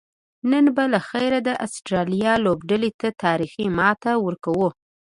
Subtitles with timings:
[0.51, 4.69] نن به لخیره د آسترالیا لوبډلې ته تاریخي ماته ورکوو